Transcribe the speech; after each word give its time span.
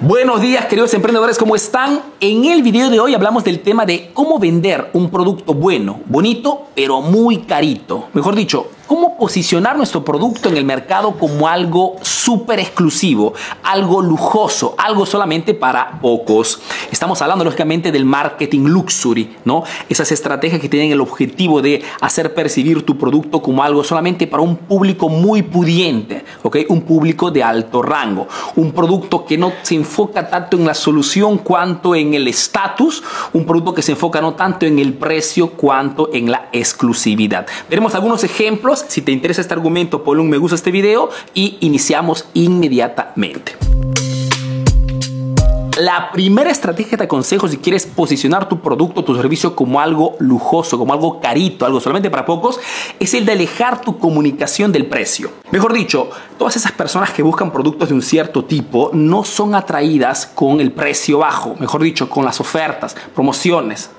Buenos 0.00 0.42
días 0.42 0.66
queridos 0.66 0.92
emprendedores, 0.92 1.38
¿cómo 1.38 1.56
están? 1.56 2.02
En 2.20 2.44
el 2.44 2.62
video 2.62 2.90
de 2.90 3.00
hoy 3.00 3.14
hablamos 3.14 3.44
del 3.44 3.60
tema 3.60 3.86
de 3.86 4.10
cómo 4.12 4.38
vender 4.38 4.90
un 4.92 5.10
producto 5.10 5.54
bueno, 5.54 6.00
bonito, 6.04 6.66
pero 6.74 7.00
muy 7.00 7.38
carito. 7.38 8.08
Mejor 8.12 8.34
dicho, 8.34 8.68
cómo 8.86 9.16
posicionar 9.16 9.76
nuestro 9.76 10.04
producto 10.04 10.50
en 10.50 10.58
el 10.58 10.66
mercado 10.66 11.12
como 11.12 11.48
algo 11.48 11.96
súper 12.26 12.58
exclusivo, 12.58 13.34
algo 13.62 14.02
lujoso, 14.02 14.74
algo 14.78 15.06
solamente 15.06 15.54
para 15.54 16.00
pocos. 16.00 16.60
Estamos 16.90 17.22
hablando 17.22 17.44
lógicamente 17.44 17.92
del 17.92 18.04
marketing 18.04 18.64
luxury, 18.64 19.36
¿no? 19.44 19.62
Esas 19.88 20.10
estrategias 20.10 20.60
que 20.60 20.68
tienen 20.68 20.90
el 20.90 21.00
objetivo 21.00 21.62
de 21.62 21.84
hacer 22.00 22.34
percibir 22.34 22.84
tu 22.84 22.98
producto 22.98 23.40
como 23.40 23.62
algo 23.62 23.84
solamente 23.84 24.26
para 24.26 24.42
un 24.42 24.56
público 24.56 25.08
muy 25.08 25.42
pudiente, 25.42 26.24
¿ok? 26.42 26.56
Un 26.68 26.82
público 26.82 27.30
de 27.30 27.44
alto 27.44 27.80
rango, 27.80 28.26
un 28.56 28.72
producto 28.72 29.24
que 29.24 29.38
no 29.38 29.52
se 29.62 29.76
enfoca 29.76 30.28
tanto 30.28 30.56
en 30.56 30.66
la 30.66 30.74
solución 30.74 31.38
cuanto 31.38 31.94
en 31.94 32.14
el 32.14 32.26
estatus, 32.26 33.04
un 33.34 33.46
producto 33.46 33.72
que 33.72 33.82
se 33.82 33.92
enfoca 33.92 34.20
no 34.20 34.34
tanto 34.34 34.66
en 34.66 34.80
el 34.80 34.94
precio 34.94 35.50
cuanto 35.50 36.10
en 36.12 36.32
la 36.32 36.48
exclusividad. 36.50 37.46
Veremos 37.70 37.94
algunos 37.94 38.24
ejemplos 38.24 38.84
si 38.88 39.00
te 39.00 39.12
interesa 39.12 39.42
este 39.42 39.54
argumento, 39.54 40.02
ponle 40.02 40.22
un 40.24 40.28
me 40.28 40.38
gusta 40.38 40.56
este 40.56 40.72
video 40.72 41.08
y 41.32 41.56
iniciamos 41.60 42.15
inmediatamente. 42.34 43.65
La 45.76 46.10
primera 46.10 46.50
estrategia 46.50 46.92
que 46.92 46.96
te 46.96 47.04
aconsejo 47.04 47.48
si 47.48 47.58
quieres 47.58 47.84
posicionar 47.84 48.48
tu 48.48 48.60
producto, 48.60 49.04
tu 49.04 49.14
servicio 49.14 49.54
como 49.54 49.78
algo 49.78 50.16
lujoso, 50.20 50.78
como 50.78 50.94
algo 50.94 51.20
carito, 51.20 51.66
algo 51.66 51.80
solamente 51.80 52.08
para 52.08 52.24
pocos, 52.24 52.58
es 52.98 53.12
el 53.12 53.26
de 53.26 53.32
alejar 53.32 53.82
tu 53.82 53.98
comunicación 53.98 54.72
del 54.72 54.86
precio. 54.86 55.30
Mejor 55.50 55.74
dicho, 55.74 56.08
todas 56.38 56.56
esas 56.56 56.72
personas 56.72 57.10
que 57.10 57.22
buscan 57.22 57.52
productos 57.52 57.90
de 57.90 57.94
un 57.94 58.00
cierto 58.00 58.46
tipo 58.46 58.88
no 58.94 59.22
son 59.22 59.54
atraídas 59.54 60.24
con 60.26 60.60
el 60.60 60.72
precio 60.72 61.18
bajo, 61.18 61.56
mejor 61.60 61.82
dicho, 61.82 62.08
con 62.08 62.24
las 62.24 62.40
ofertas, 62.40 62.96
promociones. 63.14 63.90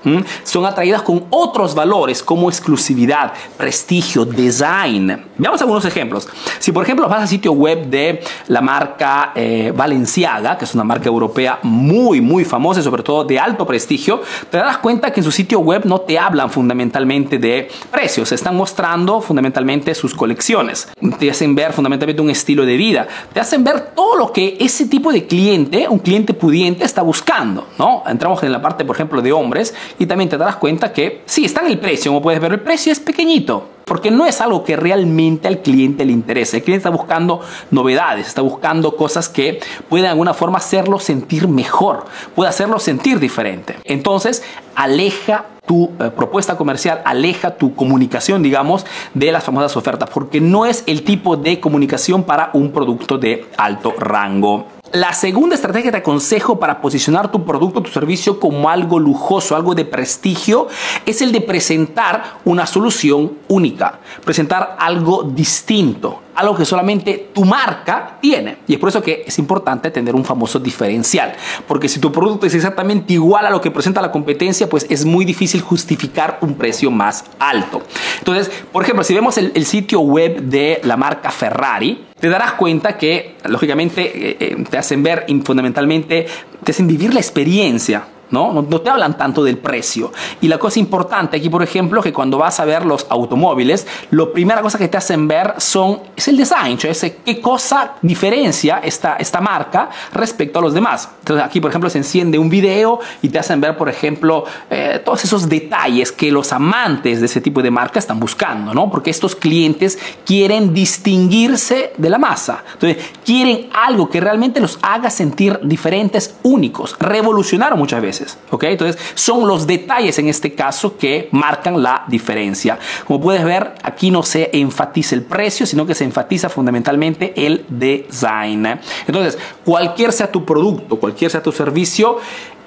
Son 0.42 0.66
atraídas 0.66 1.02
con 1.02 1.26
otros 1.30 1.76
valores 1.76 2.24
como 2.24 2.48
exclusividad, 2.48 3.32
prestigio, 3.56 4.24
design. 4.24 5.26
Veamos 5.36 5.60
algunos 5.60 5.84
ejemplos. 5.84 6.28
Si 6.58 6.72
por 6.72 6.82
ejemplo 6.82 7.08
vas 7.08 7.22
al 7.22 7.28
sitio 7.28 7.52
web 7.52 7.86
de 7.86 8.20
la 8.48 8.60
marca 8.60 9.30
eh, 9.36 9.72
Valenciaga, 9.76 10.58
que 10.58 10.64
es 10.64 10.74
una 10.74 10.82
marca 10.82 11.08
europea 11.08 11.60
muy, 11.68 12.20
muy 12.20 12.44
famosa 12.44 12.80
y 12.80 12.82
sobre 12.82 13.02
todo 13.02 13.24
de 13.24 13.38
alto 13.38 13.66
prestigio, 13.66 14.22
te 14.50 14.58
das 14.58 14.78
cuenta 14.78 15.12
que 15.12 15.20
en 15.20 15.24
su 15.24 15.32
sitio 15.32 15.60
web 15.60 15.82
no 15.84 16.00
te 16.00 16.18
hablan 16.18 16.50
fundamentalmente 16.50 17.38
de 17.38 17.68
precios, 17.90 18.32
están 18.32 18.56
mostrando 18.56 19.20
fundamentalmente 19.20 19.94
sus 19.94 20.14
colecciones, 20.14 20.88
te 21.18 21.30
hacen 21.30 21.54
ver 21.54 21.72
fundamentalmente 21.72 22.22
un 22.22 22.30
estilo 22.30 22.64
de 22.64 22.76
vida, 22.76 23.06
te 23.32 23.40
hacen 23.40 23.64
ver 23.64 23.92
todo 23.94 24.16
lo 24.16 24.32
que 24.32 24.56
ese 24.60 24.86
tipo 24.86 25.12
de 25.12 25.26
cliente, 25.26 25.88
un 25.88 25.98
cliente 25.98 26.34
pudiente, 26.34 26.84
está 26.84 27.02
buscando, 27.02 27.68
¿no? 27.78 28.02
Entramos 28.06 28.42
en 28.42 28.52
la 28.52 28.62
parte, 28.62 28.84
por 28.84 28.96
ejemplo, 28.96 29.22
de 29.22 29.32
hombres 29.32 29.74
y 29.98 30.06
también 30.06 30.28
te 30.28 30.36
darás 30.36 30.56
cuenta 30.56 30.92
que 30.92 31.22
sí, 31.26 31.44
está 31.44 31.60
en 31.60 31.68
el 31.68 31.78
precio, 31.78 32.10
como 32.10 32.22
puedes 32.22 32.40
ver, 32.40 32.52
el 32.52 32.60
precio 32.60 32.92
es 32.92 33.00
pequeñito, 33.00 33.77
porque 33.88 34.10
no 34.10 34.26
es 34.26 34.40
algo 34.40 34.64
que 34.64 34.76
realmente 34.76 35.48
al 35.48 35.58
cliente 35.58 36.04
le 36.04 36.12
interese. 36.12 36.58
El 36.58 36.62
cliente 36.62 36.88
está 36.88 36.90
buscando 36.90 37.40
novedades, 37.70 38.26
está 38.26 38.42
buscando 38.42 38.96
cosas 38.96 39.28
que 39.28 39.60
pueden 39.88 40.04
de 40.04 40.10
alguna 40.10 40.34
forma 40.34 40.58
hacerlo 40.58 40.98
sentir 40.98 41.48
mejor, 41.48 42.04
puede 42.34 42.50
hacerlo 42.50 42.78
sentir 42.78 43.18
diferente. 43.18 43.76
Entonces, 43.84 44.42
aleja 44.74 45.46
tu 45.66 45.90
eh, 46.00 46.10
propuesta 46.16 46.56
comercial, 46.56 47.02
aleja 47.04 47.56
tu 47.56 47.74
comunicación, 47.74 48.42
digamos, 48.42 48.86
de 49.14 49.30
las 49.32 49.44
famosas 49.44 49.76
ofertas, 49.76 50.08
porque 50.10 50.40
no 50.40 50.66
es 50.66 50.82
el 50.86 51.04
tipo 51.04 51.36
de 51.36 51.60
comunicación 51.60 52.24
para 52.24 52.50
un 52.54 52.72
producto 52.72 53.18
de 53.18 53.46
alto 53.56 53.94
rango. 53.98 54.66
La 54.92 55.12
segunda 55.12 55.54
estrategia 55.54 55.88
que 55.88 55.92
te 55.92 55.98
aconsejo 55.98 56.58
para 56.58 56.80
posicionar 56.80 57.30
tu 57.30 57.44
producto 57.44 57.82
tu 57.82 57.90
servicio 57.90 58.40
como 58.40 58.70
algo 58.70 58.98
lujoso, 58.98 59.54
algo 59.54 59.74
de 59.74 59.84
prestigio, 59.84 60.66
es 61.04 61.20
el 61.20 61.30
de 61.30 61.42
presentar 61.42 62.38
una 62.46 62.64
solución 62.64 63.32
única, 63.48 63.98
presentar 64.24 64.76
algo 64.78 65.24
distinto, 65.24 66.22
algo 66.34 66.56
que 66.56 66.64
solamente 66.64 67.28
tu 67.34 67.44
marca 67.44 68.16
tiene. 68.22 68.60
Y 68.66 68.74
es 68.74 68.78
por 68.78 68.88
eso 68.88 69.02
que 69.02 69.24
es 69.26 69.38
importante 69.38 69.90
tener 69.90 70.14
un 70.14 70.24
famoso 70.24 70.58
diferencial, 70.58 71.34
porque 71.66 71.90
si 71.90 72.00
tu 72.00 72.10
producto 72.10 72.46
es 72.46 72.54
exactamente 72.54 73.12
igual 73.12 73.44
a 73.44 73.50
lo 73.50 73.60
que 73.60 73.70
presenta 73.70 74.00
la 74.00 74.10
competencia, 74.10 74.70
pues 74.70 74.86
es 74.88 75.04
muy 75.04 75.26
difícil 75.26 75.60
justificar 75.60 76.38
un 76.40 76.54
precio 76.54 76.90
más 76.90 77.26
alto. 77.38 77.82
Entonces, 78.20 78.50
por 78.72 78.84
ejemplo, 78.84 79.04
si 79.04 79.12
vemos 79.12 79.36
el, 79.36 79.52
el 79.54 79.66
sitio 79.66 80.00
web 80.00 80.40
de 80.44 80.80
la 80.82 80.96
marca 80.96 81.30
Ferrari, 81.30 82.07
te 82.20 82.28
darás 82.28 82.52
cuenta 82.54 82.96
que, 82.96 83.36
lógicamente, 83.46 84.30
eh, 84.30 84.36
eh, 84.40 84.64
te 84.68 84.78
hacen 84.78 85.02
ver 85.02 85.26
fundamentalmente, 85.44 86.26
te 86.64 86.72
hacen 86.72 86.86
vivir 86.86 87.14
la 87.14 87.20
experiencia 87.20 88.04
¿no? 88.30 88.52
¿no? 88.52 88.80
te 88.80 88.90
hablan 88.90 89.16
tanto 89.16 89.42
del 89.44 89.58
precio. 89.58 90.12
Y 90.40 90.48
la 90.48 90.58
cosa 90.58 90.78
importante 90.78 91.36
aquí, 91.36 91.48
por 91.48 91.62
ejemplo, 91.62 92.02
que 92.02 92.12
cuando 92.12 92.38
vas 92.38 92.60
a 92.60 92.64
ver 92.64 92.84
los 92.84 93.06
automóviles, 93.08 93.86
la 94.10 94.26
primera 94.32 94.62
cosa 94.62 94.78
que 94.78 94.88
te 94.88 94.96
hacen 94.96 95.28
ver 95.28 95.54
son, 95.58 96.00
es 96.16 96.28
el 96.28 96.36
design, 96.36 96.78
es 96.82 97.06
qué 97.24 97.40
cosa 97.40 97.94
diferencia 98.02 98.80
esta, 98.82 99.16
esta 99.16 99.40
marca 99.40 99.90
respecto 100.12 100.58
a 100.58 100.62
los 100.62 100.74
demás. 100.74 101.08
Entonces 101.20 101.44
aquí, 101.44 101.60
por 101.60 101.70
ejemplo, 101.70 101.90
se 101.90 101.98
enciende 101.98 102.38
un 102.38 102.48
video 102.48 103.00
y 103.22 103.28
te 103.28 103.38
hacen 103.38 103.60
ver, 103.60 103.76
por 103.76 103.88
ejemplo, 103.88 104.44
eh, 104.70 105.00
todos 105.04 105.24
esos 105.24 105.48
detalles 105.48 106.12
que 106.12 106.30
los 106.30 106.52
amantes 106.52 107.20
de 107.20 107.26
ese 107.26 107.40
tipo 107.40 107.62
de 107.62 107.70
marca 107.70 107.98
están 107.98 108.20
buscando, 108.20 108.74
¿no? 108.74 108.90
Porque 108.90 109.10
estos 109.10 109.34
clientes 109.34 109.98
quieren 110.24 110.72
distinguirse 110.72 111.92
de 111.96 112.10
la 112.10 112.18
masa. 112.18 112.64
Entonces, 112.74 113.04
quieren 113.24 113.68
algo 113.72 114.08
que 114.08 114.20
realmente 114.20 114.60
los 114.60 114.78
haga 114.82 115.10
sentir 115.10 115.58
diferentes, 115.62 116.36
únicos, 116.42 116.96
revolucionaron 116.98 117.78
muchas 117.78 118.02
veces. 118.02 118.17
Entonces, 118.60 119.00
son 119.14 119.46
los 119.46 119.66
detalles 119.66 120.18
en 120.18 120.28
este 120.28 120.54
caso 120.54 120.96
que 120.96 121.28
marcan 121.32 121.82
la 121.82 122.04
diferencia. 122.08 122.78
Como 123.06 123.20
puedes 123.20 123.44
ver, 123.44 123.74
aquí 123.82 124.10
no 124.10 124.22
se 124.22 124.50
enfatiza 124.52 125.14
el 125.14 125.22
precio, 125.22 125.66
sino 125.66 125.86
que 125.86 125.94
se 125.94 126.04
enfatiza 126.04 126.48
fundamentalmente 126.48 127.32
el 127.36 127.64
design. 127.68 128.66
Entonces, 129.06 129.38
cualquier 129.64 130.12
sea 130.12 130.30
tu 130.30 130.44
producto, 130.44 130.98
cualquier 130.98 131.30
sea 131.30 131.42
tu 131.42 131.52
servicio, 131.52 132.18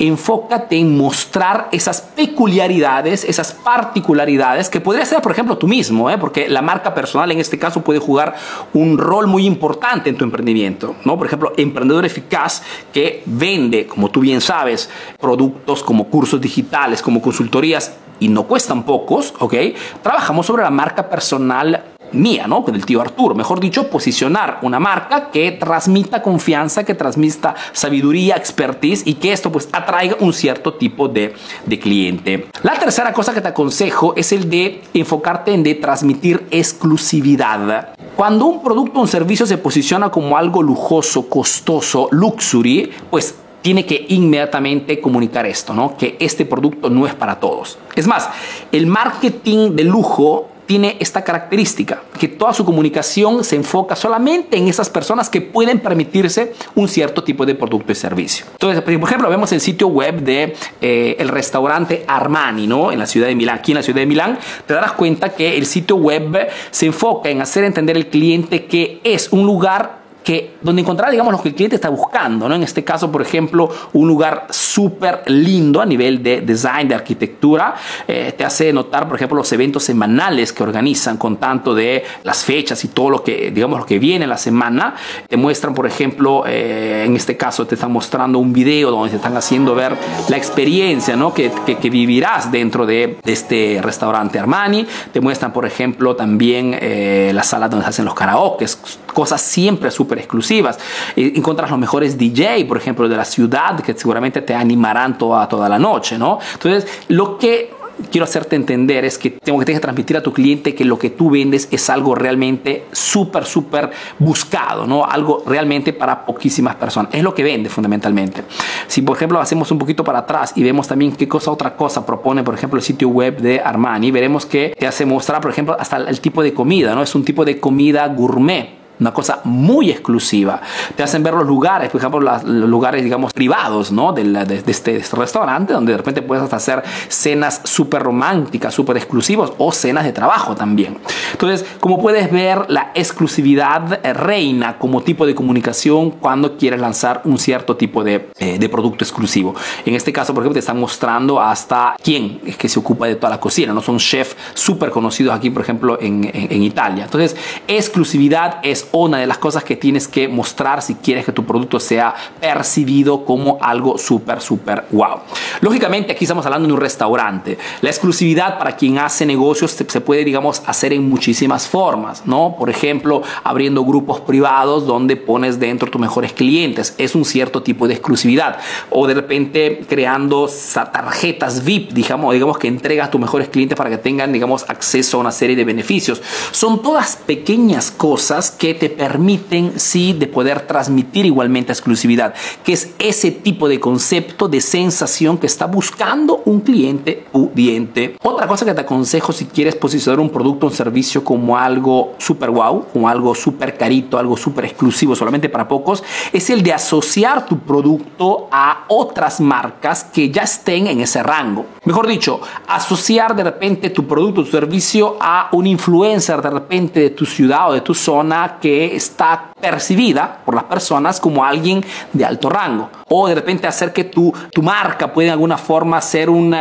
enfócate 0.01 0.77
en 0.77 0.97
mostrar 0.97 1.69
esas 1.71 2.01
peculiaridades, 2.01 3.23
esas 3.23 3.53
particularidades 3.53 4.67
que 4.67 4.81
podría 4.81 5.05
ser, 5.05 5.21
por 5.21 5.31
ejemplo, 5.31 5.59
tú 5.59 5.67
mismo, 5.67 6.09
¿eh? 6.09 6.17
porque 6.17 6.49
la 6.49 6.63
marca 6.63 6.95
personal 6.95 7.31
en 7.31 7.39
este 7.39 7.59
caso 7.59 7.81
puede 7.81 7.99
jugar 7.99 8.33
un 8.73 8.97
rol 8.97 9.27
muy 9.27 9.45
importante 9.45 10.09
en 10.09 10.17
tu 10.17 10.23
emprendimiento. 10.23 10.95
¿no? 11.05 11.17
Por 11.17 11.27
ejemplo, 11.27 11.53
emprendedor 11.55 12.03
eficaz 12.03 12.63
que 12.91 13.21
vende, 13.27 13.85
como 13.85 14.09
tú 14.09 14.21
bien 14.21 14.41
sabes, 14.41 14.89
productos 15.19 15.83
como 15.83 16.05
cursos 16.05 16.41
digitales, 16.41 17.03
como 17.03 17.21
consultorías 17.21 17.93
y 18.19 18.27
no 18.27 18.43
cuestan 18.43 18.83
pocos, 18.83 19.33
¿ok? 19.39 19.53
Trabajamos 20.01 20.45
sobre 20.45 20.63
la 20.63 20.69
marca 20.69 21.09
personal 21.09 21.90
mía, 22.13 22.47
¿no? 22.47 22.61
Del 22.61 22.85
tío 22.85 23.01
Arturo. 23.01 23.35
Mejor 23.35 23.59
dicho, 23.59 23.89
posicionar 23.89 24.59
una 24.61 24.79
marca 24.79 25.29
que 25.31 25.51
transmita 25.51 26.21
confianza, 26.21 26.83
que 26.83 26.95
transmita 26.95 27.55
sabiduría, 27.71 28.35
expertise 28.35 29.03
y 29.05 29.15
que 29.15 29.33
esto 29.33 29.51
pues 29.51 29.69
atraiga 29.71 30.17
un 30.19 30.33
cierto 30.33 30.73
tipo 30.73 31.07
de, 31.07 31.33
de 31.65 31.79
cliente. 31.79 32.47
La 32.63 32.73
tercera 32.79 33.13
cosa 33.13 33.33
que 33.33 33.41
te 33.41 33.49
aconsejo 33.49 34.13
es 34.15 34.31
el 34.31 34.49
de 34.49 34.81
enfocarte 34.93 35.53
en 35.53 35.63
de 35.63 35.75
transmitir 35.75 36.45
exclusividad. 36.51 37.95
Cuando 38.15 38.45
un 38.45 38.63
producto 38.63 38.99
o 38.99 39.01
un 39.03 39.07
servicio 39.07 39.45
se 39.45 39.57
posiciona 39.57 40.09
como 40.09 40.37
algo 40.37 40.61
lujoso, 40.61 41.27
costoso, 41.27 42.07
luxury, 42.11 42.91
pues 43.09 43.35
tiene 43.61 43.85
que 43.85 44.05
inmediatamente 44.09 44.99
comunicar 44.99 45.45
esto, 45.45 45.73
¿no? 45.73 45.95
Que 45.95 46.17
este 46.19 46.45
producto 46.45 46.89
no 46.89 47.05
es 47.05 47.13
para 47.13 47.39
todos. 47.39 47.77
Es 47.95 48.07
más, 48.07 48.29
el 48.71 48.87
marketing 48.87 49.75
de 49.75 49.83
lujo 49.83 50.49
tiene 50.71 50.95
esta 51.01 51.21
característica, 51.21 52.01
que 52.17 52.29
toda 52.29 52.53
su 52.53 52.63
comunicación 52.63 53.43
se 53.43 53.57
enfoca 53.57 53.93
solamente 53.93 54.55
en 54.55 54.69
esas 54.69 54.89
personas 54.89 55.29
que 55.29 55.41
pueden 55.41 55.81
permitirse 55.81 56.53
un 56.75 56.87
cierto 56.87 57.25
tipo 57.25 57.45
de 57.45 57.55
producto 57.55 57.91
y 57.91 57.95
servicio. 57.95 58.45
Entonces, 58.53 58.81
por 58.81 58.93
ejemplo, 58.93 59.29
vemos 59.29 59.51
el 59.51 59.59
sitio 59.59 59.87
web 59.87 60.21
de 60.21 60.55
eh, 60.79 61.17
el 61.19 61.27
restaurante 61.27 62.05
Armani, 62.07 62.67
¿no? 62.67 62.93
En 62.93 62.99
la 62.99 63.05
ciudad 63.05 63.27
de 63.27 63.35
Milán. 63.35 63.57
Aquí 63.57 63.73
en 63.73 63.79
la 63.79 63.83
ciudad 63.83 63.99
de 63.99 64.05
Milán, 64.05 64.39
te 64.65 64.73
darás 64.73 64.93
cuenta 64.93 65.35
que 65.35 65.57
el 65.57 65.65
sitio 65.65 65.97
web 65.97 66.47
se 66.69 66.85
enfoca 66.85 67.29
en 67.29 67.41
hacer 67.41 67.65
entender 67.65 67.97
al 67.97 68.05
cliente 68.05 68.63
que 68.63 69.01
es 69.03 69.27
un 69.33 69.45
lugar 69.45 70.00
que 70.23 70.55
donde 70.61 70.81
encontrar, 70.81 71.11
digamos, 71.11 71.31
lo 71.31 71.41
que 71.41 71.49
el 71.49 71.55
cliente 71.55 71.75
está 71.75 71.89
buscando, 71.89 72.47
¿no? 72.47 72.55
En 72.55 72.63
este 72.63 72.83
caso, 72.83 73.11
por 73.11 73.21
ejemplo, 73.21 73.69
un 73.93 74.07
lugar 74.07 74.47
súper 74.49 75.23
lindo 75.27 75.81
a 75.81 75.85
nivel 75.85 76.21
de 76.21 76.41
design, 76.41 76.87
de 76.87 76.95
arquitectura, 76.95 77.75
eh, 78.07 78.33
te 78.37 78.43
hace 78.43 78.71
notar, 78.71 79.07
por 79.07 79.15
ejemplo, 79.15 79.37
los 79.37 79.51
eventos 79.51 79.83
semanales 79.83 80.53
que 80.53 80.63
organizan 80.63 81.17
con 81.17 81.37
tanto 81.37 81.73
de 81.73 82.03
las 82.23 82.43
fechas 82.43 82.83
y 82.83 82.89
todo 82.89 83.09
lo 83.09 83.23
que, 83.23 83.51
digamos, 83.51 83.79
lo 83.79 83.85
que 83.85 83.99
viene 83.99 84.25
en 84.25 84.29
la 84.29 84.37
semana. 84.37 84.95
Te 85.27 85.37
muestran, 85.37 85.73
por 85.73 85.87
ejemplo, 85.87 86.43
eh, 86.45 87.03
en 87.05 87.15
este 87.15 87.37
caso, 87.37 87.65
te 87.65 87.75
están 87.75 87.91
mostrando 87.91 88.39
un 88.39 88.53
video 88.53 88.91
donde 88.91 89.09
te 89.09 89.15
están 89.15 89.35
haciendo 89.35 89.75
ver 89.75 89.95
la 90.29 90.37
experiencia, 90.37 91.15
¿no? 91.15 91.33
Que, 91.33 91.51
que, 91.65 91.89
vivirás 91.89 92.51
dentro 92.51 92.85
de, 92.85 93.17
este 93.25 93.79
restaurante 93.81 94.39
Armani. 94.39 94.85
Te 95.11 95.19
muestran, 95.19 95.51
por 95.51 95.65
ejemplo, 95.65 96.15
también 96.15 96.77
eh, 96.79 97.31
la 97.33 97.43
sala 97.43 97.67
donde 97.67 97.83
se 97.83 97.89
hacen 97.89 98.05
los 98.05 98.13
karaokes, 98.13 98.77
cosas 99.11 99.41
siempre 99.41 99.91
súper 99.91 100.19
exclusivas. 100.19 100.79
Encuentras 101.15 101.69
los 101.69 101.79
mejores 101.79 102.17
DJ, 102.17 102.65
por 102.65 102.77
ejemplo, 102.77 103.07
de 103.07 103.17
la 103.17 103.25
ciudad, 103.25 103.79
que 103.79 103.93
seguramente 103.93 104.41
te 104.41 104.53
animarán 104.53 105.17
toda, 105.17 105.47
toda 105.47 105.67
la 105.69 105.79
noche, 105.79 106.17
¿no? 106.17 106.39
Entonces, 106.53 106.87
lo 107.07 107.37
que 107.37 107.81
quiero 108.09 108.25
hacerte 108.25 108.55
entender 108.55 109.05
es 109.05 109.17
que 109.17 109.31
tengo 109.31 109.59
que, 109.59 109.65
que 109.65 109.79
transmitir 109.79 110.17
a 110.17 110.23
tu 110.23 110.33
cliente 110.33 110.73
que 110.73 110.85
lo 110.85 110.97
que 110.97 111.09
tú 111.09 111.29
vendes 111.29 111.67
es 111.71 111.89
algo 111.89 112.15
realmente 112.15 112.85
súper, 112.91 113.45
súper 113.45 113.91
buscado, 114.19 114.87
¿no? 114.87 115.05
Algo 115.05 115.43
realmente 115.45 115.93
para 115.93 116.25
poquísimas 116.25 116.75
personas. 116.75 117.13
Es 117.13 117.23
lo 117.23 117.33
que 117.33 117.43
vende 117.43 117.69
fundamentalmente. 117.69 118.43
Si, 118.87 119.01
por 119.01 119.15
ejemplo, 119.15 119.39
hacemos 119.39 119.71
un 119.71 119.77
poquito 119.77 120.03
para 120.03 120.19
atrás 120.19 120.53
y 120.55 120.63
vemos 120.63 120.87
también 120.87 121.11
qué 121.13 121.27
cosa 121.27 121.51
otra 121.51 121.75
cosa 121.75 122.05
propone, 122.05 122.43
por 122.43 122.55
ejemplo, 122.55 122.77
el 122.77 122.83
sitio 122.83 123.09
web 123.09 123.39
de 123.39 123.59
Armani, 123.59 124.11
veremos 124.11 124.45
que 124.45 124.75
te 124.77 124.87
hace 124.87 125.05
mostrar, 125.05 125.41
por 125.41 125.51
ejemplo, 125.51 125.75
hasta 125.79 125.97
el 125.97 126.19
tipo 126.19 126.41
de 126.43 126.53
comida, 126.53 126.95
¿no? 126.95 127.03
Es 127.03 127.13
un 127.15 127.23
tipo 127.23 127.45
de 127.45 127.59
comida 127.59 128.07
gourmet 128.07 128.80
una 129.01 129.11
cosa 129.11 129.41
muy 129.43 129.89
exclusiva. 129.89 130.61
Te 130.95 131.01
hacen 131.03 131.23
ver 131.23 131.33
los 131.33 131.47
lugares, 131.47 131.89
por 131.89 131.99
ejemplo, 131.99 132.19
los 132.19 132.43
lugares, 132.45 133.03
digamos, 133.03 133.33
privados, 133.33 133.91
¿no? 133.91 134.13
De, 134.13 134.23
de, 134.23 134.63
este 134.67 135.03
restaurante, 135.13 135.73
donde 135.73 135.91
de 135.91 135.97
repente 135.97 136.21
puedes 136.21 136.43
hasta 136.43 136.57
hacer 136.57 136.83
cenas 137.07 137.61
súper 137.63 138.03
románticas, 138.03 138.73
súper 138.73 138.97
exclusivas 138.97 139.51
o 139.57 139.71
cenas 139.71 140.05
de 140.05 140.13
trabajo 140.13 140.55
también. 140.55 140.99
Entonces, 141.31 141.65
como 141.79 141.99
puedes 141.99 142.31
ver, 142.31 142.69
la 142.69 142.91
exclusividad 142.93 143.99
reina 144.13 144.77
como 144.77 145.01
tipo 145.01 145.25
de 145.25 145.33
comunicación 145.33 146.11
cuando 146.11 146.55
quieres 146.57 146.79
lanzar 146.79 147.21
un 147.25 147.39
cierto 147.39 147.75
tipo 147.75 148.03
de, 148.03 148.29
eh, 148.37 148.59
de 148.59 148.69
producto 148.69 149.03
exclusivo. 149.03 149.55
En 149.83 149.95
este 149.95 150.13
caso, 150.13 150.33
por 150.33 150.43
ejemplo, 150.43 150.53
te 150.53 150.59
están 150.59 150.79
mostrando 150.79 151.41
hasta 151.41 151.95
quién 152.03 152.39
es 152.45 152.55
que 152.55 152.69
se 152.69 152.77
ocupa 152.77 153.07
de 153.07 153.15
toda 153.15 153.31
la 153.31 153.39
cocina, 153.39 153.73
¿no? 153.73 153.81
Son 153.81 153.97
chefs 153.97 154.37
súper 154.53 154.91
conocidos 154.91 155.35
aquí, 155.35 155.49
por 155.49 155.63
ejemplo, 155.63 155.99
en, 155.99 156.25
en, 156.25 156.51
en 156.51 156.61
Italia. 156.61 157.05
Entonces, 157.05 157.35
exclusividad 157.67 158.59
es 158.61 158.90
una 158.91 159.19
de 159.19 159.27
las 159.27 159.37
cosas 159.37 159.63
que 159.63 159.75
tienes 159.75 160.07
que 160.07 160.27
mostrar 160.27 160.81
si 160.81 160.95
quieres 160.95 161.25
que 161.25 161.31
tu 161.31 161.45
producto 161.45 161.79
sea 161.79 162.13
percibido 162.39 163.25
como 163.25 163.57
algo 163.61 163.97
súper, 163.97 164.41
súper 164.41 164.85
wow. 164.91 165.19
Lógicamente 165.61 166.11
aquí 166.11 166.25
estamos 166.25 166.45
hablando 166.45 166.67
de 166.67 166.73
un 166.73 166.79
restaurante. 166.79 167.57
La 167.81 167.89
exclusividad 167.89 168.57
para 168.57 168.75
quien 168.75 168.97
hace 168.97 169.25
negocios 169.25 169.71
se 169.71 170.01
puede, 170.01 170.23
digamos, 170.23 170.61
hacer 170.65 170.93
en 170.93 171.09
muchísimas 171.09 171.67
formas, 171.67 172.23
¿no? 172.25 172.55
Por 172.57 172.69
ejemplo, 172.69 173.21
abriendo 173.43 173.83
grupos 173.83 174.21
privados 174.21 174.85
donde 174.85 175.15
pones 175.15 175.59
dentro 175.59 175.89
tus 175.89 176.01
mejores 176.01 176.33
clientes. 176.33 176.95
Es 176.97 177.15
un 177.15 177.25
cierto 177.25 177.63
tipo 177.63 177.87
de 177.87 177.93
exclusividad. 177.93 178.59
O 178.89 179.07
de 179.07 179.13
repente 179.13 179.85
creando 179.87 180.49
tarjetas 180.73 181.63
VIP, 181.63 181.91
digamos, 181.91 182.33
digamos 182.33 182.57
que 182.57 182.67
entregas 182.67 183.07
a 183.07 183.11
tus 183.11 183.21
mejores 183.21 183.49
clientes 183.49 183.77
para 183.77 183.89
que 183.89 183.97
tengan, 183.97 184.33
digamos, 184.33 184.65
acceso 184.69 185.17
a 185.17 185.21
una 185.21 185.31
serie 185.31 185.55
de 185.55 185.63
beneficios. 185.63 186.21
Son 186.51 186.81
todas 186.81 187.15
pequeñas 187.15 187.91
cosas 187.91 188.51
que 188.51 188.70
te 188.73 188.89
permiten, 188.89 189.79
sí, 189.79 190.13
de 190.13 190.27
poder 190.27 190.67
transmitir 190.67 191.25
igualmente 191.25 191.71
exclusividad, 191.71 192.33
que 192.63 192.73
es 192.73 192.93
ese 192.99 193.31
tipo 193.31 193.67
de 193.67 193.79
concepto 193.79 194.47
de 194.47 194.61
sensación 194.61 195.37
que 195.37 195.47
está 195.47 195.67
buscando 195.67 196.41
un 196.45 196.61
cliente 196.61 197.23
pudiente. 197.31 198.17
Otra 198.23 198.47
cosa 198.47 198.65
que 198.65 198.73
te 198.73 198.81
aconsejo 198.81 199.31
si 199.31 199.45
quieres 199.45 199.75
posicionar 199.75 200.19
un 200.19 200.29
producto 200.29 200.65
o 200.65 200.69
un 200.69 200.75
servicio 200.75 201.23
como 201.23 201.57
algo 201.57 202.15
super 202.17 202.49
wow, 202.49 202.85
como 202.91 203.07
algo 203.07 203.35
súper 203.35 203.77
carito, 203.77 204.17
algo 204.17 204.35
súper 204.35 204.65
exclusivo 204.65 205.15
solamente 205.15 205.49
para 205.49 205.67
pocos, 205.67 206.03
es 206.33 206.49
el 206.49 206.63
de 206.63 206.73
asociar 206.73 207.45
tu 207.45 207.59
producto 207.59 208.47
a 208.51 208.85
otras 208.87 209.39
marcas 209.39 210.03
que 210.03 210.29
ya 210.29 210.43
estén 210.43 210.87
en 210.87 211.01
ese 211.01 211.21
rango. 211.23 211.65
Mejor 211.85 212.07
dicho, 212.07 212.41
asociar 212.67 213.35
de 213.35 213.43
repente 213.43 213.89
tu 213.89 214.07
producto 214.07 214.31
tu 214.43 214.45
servicio 214.45 215.17
a 215.19 215.49
un 215.51 215.67
influencer 215.67 216.41
de 216.41 216.49
repente 216.49 216.99
de 216.99 217.09
tu 217.11 217.25
ciudad 217.25 217.69
o 217.69 217.73
de 217.73 217.81
tu 217.81 217.93
zona 217.93 218.57
que 218.61 218.95
está 218.95 219.51
percibida 219.59 220.39
por 220.45 220.55
las 220.55 220.65
personas 220.65 221.19
como 221.19 221.43
alguien 221.43 221.83
de 222.13 222.25
alto 222.25 222.49
rango. 222.49 222.89
O 223.09 223.27
de 223.27 223.35
repente 223.35 223.67
hacer 223.67 223.91
que 223.91 224.05
tu, 224.05 224.33
tu 224.53 224.61
marca 224.61 225.11
pueda 225.11 225.27
de 225.27 225.31
alguna 225.33 225.57
forma 225.57 225.99
ser 226.01 226.29
un 226.29 226.55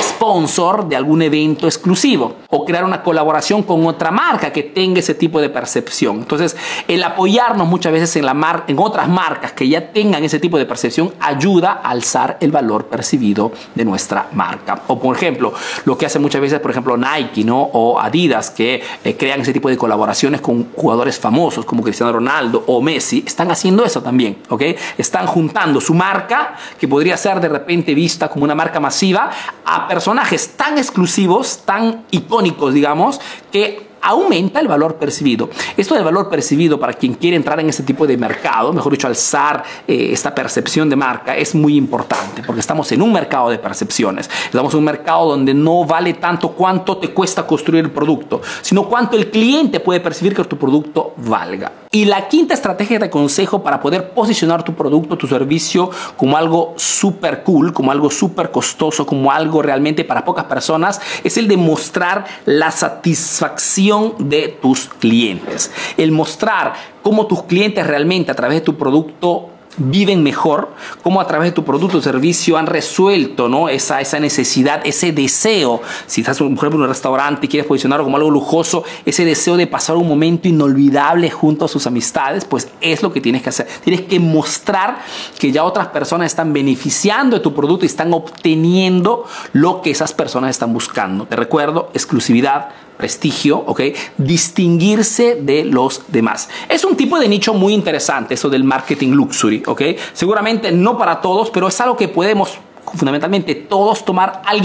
sponsor 0.00 0.88
de 0.88 0.96
algún 0.96 1.22
evento 1.22 1.66
exclusivo. 1.66 2.36
O 2.50 2.64
crear 2.64 2.84
una 2.84 3.02
colaboración 3.02 3.62
con 3.62 3.86
otra 3.86 4.10
marca 4.10 4.52
que 4.52 4.62
tenga 4.62 5.00
ese 5.00 5.14
tipo 5.14 5.40
de 5.40 5.48
percepción. 5.48 6.18
Entonces, 6.18 6.56
el 6.86 7.02
apoyarnos 7.02 7.66
muchas 7.66 7.92
veces 7.92 8.14
en, 8.16 8.26
la 8.26 8.34
mar, 8.34 8.64
en 8.68 8.78
otras 8.78 9.08
marcas 9.08 9.52
que 9.52 9.68
ya 9.68 9.92
tengan 9.92 10.22
ese 10.24 10.38
tipo 10.38 10.58
de 10.58 10.66
percepción 10.66 11.12
ayuda 11.20 11.80
a 11.82 11.90
alzar 11.90 12.36
el 12.40 12.50
valor 12.50 12.86
percibido 12.86 13.52
de 13.74 13.84
nuestra 13.84 14.28
marca. 14.32 14.82
O 14.86 14.98
por 14.98 15.16
ejemplo, 15.16 15.52
lo 15.84 15.98
que 15.98 16.06
hace 16.06 16.18
muchas 16.18 16.40
veces, 16.40 16.60
por 16.60 16.70
ejemplo, 16.70 16.96
Nike 16.96 17.44
¿no? 17.44 17.60
o 17.60 17.98
Adidas, 17.98 18.50
que 18.50 18.82
eh, 19.04 19.16
crean 19.16 19.40
ese 19.40 19.52
tipo 19.52 19.68
de 19.68 19.76
colaboraciones 19.76 20.40
con 20.40 20.72
jugadores 20.72 21.18
famosos 21.30 21.64
como 21.64 21.84
Cristiano 21.84 22.12
Ronaldo 22.12 22.64
o 22.66 22.82
Messi 22.82 23.22
están 23.24 23.52
haciendo 23.52 23.84
eso 23.84 24.02
también, 24.02 24.38
¿ok? 24.48 24.62
Están 24.98 25.28
juntando 25.28 25.80
su 25.80 25.94
marca, 25.94 26.56
que 26.76 26.88
podría 26.88 27.16
ser 27.16 27.40
de 27.40 27.48
repente 27.48 27.94
vista 27.94 28.28
como 28.28 28.42
una 28.44 28.56
marca 28.56 28.80
masiva, 28.80 29.30
a 29.64 29.86
personajes 29.86 30.56
tan 30.56 30.76
exclusivos, 30.76 31.60
tan 31.64 32.04
icónicos, 32.10 32.74
digamos, 32.74 33.20
que 33.52 33.89
aumenta 34.00 34.60
el 34.60 34.68
valor 34.68 34.96
percibido. 34.96 35.50
Esto 35.76 35.94
del 35.94 36.04
valor 36.04 36.28
percibido 36.28 36.78
para 36.78 36.92
quien 36.92 37.14
quiere 37.14 37.36
entrar 37.36 37.60
en 37.60 37.68
este 37.68 37.82
tipo 37.82 38.06
de 38.06 38.16
mercado, 38.16 38.72
mejor 38.72 38.92
dicho, 38.92 39.06
alzar 39.06 39.62
eh, 39.86 40.10
esta 40.12 40.34
percepción 40.34 40.88
de 40.88 40.96
marca, 40.96 41.36
es 41.36 41.54
muy 41.54 41.76
importante 41.76 42.42
porque 42.44 42.60
estamos 42.60 42.90
en 42.92 43.02
un 43.02 43.12
mercado 43.12 43.50
de 43.50 43.58
percepciones. 43.58 44.30
Estamos 44.44 44.72
en 44.74 44.78
un 44.78 44.84
mercado 44.84 45.28
donde 45.28 45.54
no 45.54 45.84
vale 45.84 46.14
tanto 46.14 46.52
cuánto 46.52 46.98
te 46.98 47.10
cuesta 47.10 47.46
construir 47.46 47.84
el 47.84 47.90
producto, 47.90 48.40
sino 48.62 48.84
cuánto 48.88 49.16
el 49.16 49.30
cliente 49.30 49.80
puede 49.80 50.00
percibir 50.00 50.34
que 50.34 50.44
tu 50.44 50.56
producto 50.56 51.14
valga. 51.16 51.72
Y 51.92 52.04
la 52.04 52.28
quinta 52.28 52.54
estrategia 52.54 53.00
de 53.00 53.10
consejo 53.10 53.62
para 53.62 53.80
poder 53.80 54.10
posicionar 54.10 54.62
tu 54.62 54.74
producto, 54.74 55.18
tu 55.18 55.26
servicio 55.26 55.90
como 56.16 56.36
algo 56.36 56.74
súper 56.76 57.42
cool, 57.42 57.72
como 57.72 57.90
algo 57.90 58.10
súper 58.10 58.52
costoso, 58.52 59.04
como 59.04 59.32
algo 59.32 59.60
realmente 59.60 60.04
para 60.04 60.24
pocas 60.24 60.44
personas, 60.44 61.00
es 61.24 61.36
el 61.36 61.48
de 61.48 61.56
mostrar 61.56 62.26
la 62.44 62.70
satisfacción 62.70 63.89
de 64.18 64.48
tus 64.60 64.88
clientes. 64.88 65.70
El 65.96 66.12
mostrar 66.12 66.74
cómo 67.02 67.26
tus 67.26 67.42
clientes 67.44 67.86
realmente 67.86 68.30
a 68.30 68.34
través 68.34 68.58
de 68.58 68.64
tu 68.64 68.76
producto 68.76 69.50
viven 69.76 70.22
mejor, 70.22 70.68
cómo 71.02 71.20
a 71.20 71.26
través 71.26 71.48
de 71.48 71.52
tu 71.52 71.64
producto 71.64 71.98
o 71.98 72.02
servicio 72.02 72.56
han 72.56 72.66
resuelto 72.66 73.48
¿no? 73.48 73.68
esa, 73.68 74.00
esa 74.00 74.18
necesidad, 74.20 74.80
ese 74.84 75.12
deseo. 75.12 75.80
Si 76.06 76.20
estás, 76.20 76.38
por 76.38 76.46
ejemplo, 76.48 76.74
en 76.74 76.82
un 76.82 76.88
restaurante 76.88 77.46
y 77.46 77.48
quieres 77.48 77.66
posicionarlo 77.66 78.04
como 78.04 78.16
algo 78.16 78.30
lujoso, 78.30 78.84
ese 79.06 79.24
deseo 79.24 79.56
de 79.56 79.66
pasar 79.66 79.96
un 79.96 80.08
momento 80.08 80.48
inolvidable 80.48 81.30
junto 81.30 81.64
a 81.64 81.68
sus 81.68 81.86
amistades, 81.86 82.44
pues 82.44 82.68
es 82.80 83.02
lo 83.02 83.12
que 83.12 83.20
tienes 83.20 83.42
que 83.42 83.48
hacer. 83.48 83.66
Tienes 83.82 84.02
que 84.02 84.20
mostrar 84.20 84.98
que 85.38 85.52
ya 85.52 85.64
otras 85.64 85.88
personas 85.88 86.26
están 86.26 86.52
beneficiando 86.52 87.36
de 87.36 87.42
tu 87.42 87.54
producto 87.54 87.84
y 87.84 87.86
están 87.86 88.12
obteniendo 88.12 89.24
lo 89.52 89.82
que 89.82 89.90
esas 89.90 90.12
personas 90.12 90.50
están 90.50 90.72
buscando. 90.72 91.26
Te 91.26 91.36
recuerdo, 91.36 91.90
exclusividad, 91.94 92.70
prestigio, 93.00 93.64
¿ok? 93.66 93.80
Distinguirse 94.18 95.38
de 95.40 95.64
los 95.64 96.02
demás. 96.08 96.50
Es 96.68 96.84
un 96.84 96.96
tipo 96.96 97.18
de 97.18 97.28
nicho 97.28 97.54
muy 97.54 97.72
interesante, 97.72 98.34
eso 98.34 98.50
del 98.50 98.62
marketing 98.62 99.12
luxury, 99.12 99.62
¿ok? 99.66 99.82
Seguramente 100.12 100.70
no 100.70 100.98
para 100.98 101.22
todos, 101.22 101.50
pero 101.50 101.68
es 101.68 101.80
algo 101.80 101.96
que 101.96 102.08
podemos 102.08 102.58
fundamentalmente 102.94 103.54
todos 103.54 104.04
tomar 104.04 104.42
algo, 104.44 104.60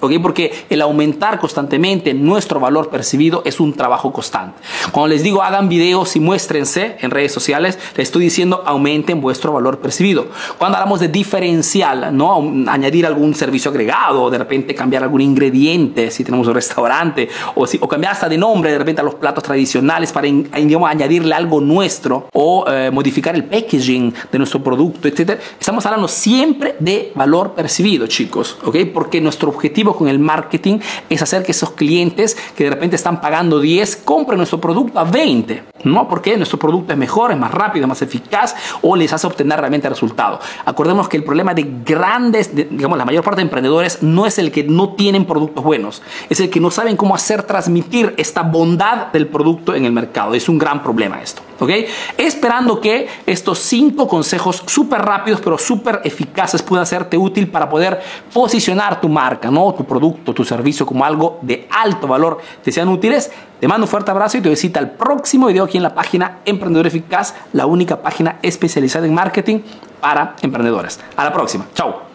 ¿ok? 0.00 0.12
Porque 0.22 0.66
el 0.70 0.80
aumentar 0.80 1.38
constantemente 1.38 2.14
nuestro 2.14 2.60
valor 2.60 2.88
percibido 2.88 3.42
es 3.44 3.60
un 3.60 3.74
trabajo 3.74 4.12
constante. 4.12 4.60
Cuando 4.90 5.08
les 5.08 5.22
digo 5.22 5.42
hagan 5.42 5.68
videos 5.68 6.16
y 6.16 6.20
muéstrense 6.20 6.96
en 7.00 7.10
redes 7.10 7.32
sociales, 7.32 7.78
les 7.96 8.08
estoy 8.08 8.24
diciendo 8.24 8.62
aumenten 8.64 9.20
vuestro 9.20 9.52
valor 9.52 9.78
percibido. 9.78 10.26
Cuando 10.58 10.78
hablamos 10.78 11.00
de 11.00 11.08
diferencial, 11.08 12.16
¿no? 12.16 12.38
Añadir 12.66 13.06
algún 13.06 13.34
servicio 13.34 13.70
agregado, 13.70 14.30
de 14.30 14.38
repente 14.38 14.74
cambiar 14.74 15.02
algún 15.02 15.20
ingrediente, 15.20 16.10
si 16.10 16.24
tenemos 16.24 16.46
un 16.46 16.54
restaurante, 16.54 17.28
o, 17.54 17.66
si, 17.66 17.78
o 17.80 17.88
cambiar 17.88 18.12
hasta 18.12 18.28
de 18.28 18.38
nombre 18.38 18.72
de 18.72 18.78
repente 18.78 19.00
a 19.00 19.04
los 19.04 19.16
platos 19.16 19.44
tradicionales 19.44 20.12
para 20.12 20.26
añadirle 20.26 21.34
algo 21.34 21.60
nuestro, 21.60 22.28
o 22.32 22.64
eh, 22.68 22.90
modificar 22.90 23.34
el 23.34 23.44
packaging 23.44 24.14
de 24.32 24.38
nuestro 24.38 24.62
producto, 24.62 25.06
etc. 25.06 25.38
Estamos 25.60 25.84
hablando 25.84 26.08
siempre 26.08 26.76
de 26.78 27.12
valor 27.14 27.52
percibido 27.52 27.63
percibido, 27.64 28.06
chicos, 28.06 28.58
¿ok? 28.62 28.76
Porque 28.92 29.22
nuestro 29.22 29.48
objetivo 29.48 29.96
con 29.96 30.06
el 30.06 30.18
marketing 30.18 30.80
es 31.08 31.22
hacer 31.22 31.42
que 31.42 31.52
esos 31.52 31.70
clientes 31.70 32.36
que 32.54 32.64
de 32.64 32.68
repente 32.68 32.94
están 32.94 33.22
pagando 33.22 33.58
10 33.58 33.96
compren 34.04 34.36
nuestro 34.36 34.60
producto 34.60 34.98
a 34.98 35.04
20, 35.04 35.62
¿no? 35.84 36.06
Porque 36.06 36.36
nuestro 36.36 36.58
producto 36.58 36.92
es 36.92 36.98
mejor, 36.98 37.32
es 37.32 37.38
más 37.38 37.50
rápido, 37.50 37.86
más 37.86 38.02
eficaz 38.02 38.54
o 38.82 38.94
les 38.96 39.10
hace 39.14 39.26
obtener 39.26 39.58
realmente 39.58 39.88
resultados. 39.88 40.40
Acordemos 40.66 41.08
que 41.08 41.16
el 41.16 41.24
problema 41.24 41.54
de 41.54 41.66
grandes, 41.86 42.54
digamos, 42.54 42.98
la 42.98 43.06
mayor 43.06 43.24
parte 43.24 43.38
de 43.38 43.44
emprendedores 43.44 44.02
no 44.02 44.26
es 44.26 44.38
el 44.38 44.52
que 44.52 44.64
no 44.64 44.90
tienen 44.90 45.24
productos 45.24 45.64
buenos, 45.64 46.02
es 46.28 46.40
el 46.40 46.50
que 46.50 46.60
no 46.60 46.70
saben 46.70 46.98
cómo 46.98 47.14
hacer 47.14 47.44
transmitir 47.44 48.12
esta 48.18 48.42
bondad 48.42 49.06
del 49.06 49.26
producto 49.28 49.74
en 49.74 49.86
el 49.86 49.92
mercado. 49.92 50.34
Es 50.34 50.50
un 50.50 50.58
gran 50.58 50.82
problema 50.82 51.22
esto. 51.22 51.40
¿ok? 51.60 51.70
Esperando 52.18 52.80
que 52.80 53.08
estos 53.26 53.58
cinco 53.60 54.08
consejos 54.08 54.62
súper 54.66 55.02
rápidos 55.02 55.40
pero 55.40 55.58
súper 55.58 56.00
eficaces 56.04 56.62
puedan 56.62 56.82
hacerte 56.82 57.16
útil 57.16 57.48
para 57.54 57.70
poder 57.70 58.02
posicionar 58.32 59.00
tu 59.00 59.08
marca, 59.08 59.50
¿no? 59.50 59.72
tu 59.72 59.84
producto, 59.84 60.34
tu 60.34 60.44
servicio 60.44 60.84
como 60.84 61.04
algo 61.04 61.38
de 61.40 61.66
alto 61.70 62.06
valor, 62.06 62.38
te 62.62 62.72
sean 62.72 62.88
útiles. 62.88 63.30
Te 63.60 63.68
mando 63.68 63.84
un 63.84 63.88
fuerte 63.88 64.10
abrazo 64.10 64.36
y 64.36 64.40
te 64.42 64.50
visita 64.50 64.80
el 64.80 64.90
próximo 64.90 65.46
video 65.46 65.64
aquí 65.64 65.78
en 65.78 65.84
la 65.84 65.94
página 65.94 66.40
Emprendedor 66.44 66.86
Eficaz, 66.86 67.34
la 67.52 67.64
única 67.64 68.02
página 68.02 68.38
especializada 68.42 69.06
en 69.06 69.14
marketing 69.14 69.60
para 70.00 70.34
emprendedores. 70.42 71.00
A 71.16 71.24
la 71.24 71.32
próxima. 71.32 71.66
Chao. 71.74 72.13